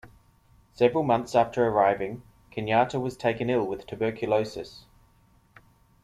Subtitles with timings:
[0.73, 4.85] Several months after arriving, Kenyatta was taken ill with tuberculosis.